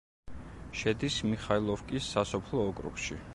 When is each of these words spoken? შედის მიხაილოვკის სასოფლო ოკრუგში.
შედის 0.79 1.17
მიხაილოვკის 1.33 2.09
სასოფლო 2.15 2.65
ოკრუგში. 2.73 3.21